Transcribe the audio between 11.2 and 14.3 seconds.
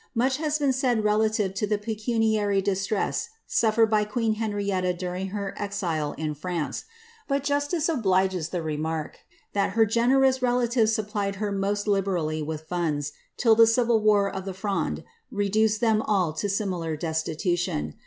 her most liberally with funds, till the civil war